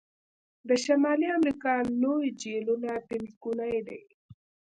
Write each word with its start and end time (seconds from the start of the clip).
د 0.67 0.69
شمالي 0.83 1.27
امریکا 1.37 1.73
لوی 2.01 2.27
جهیلونه 2.41 2.91
پنځګوني 3.09 3.79
دي. 3.87 4.01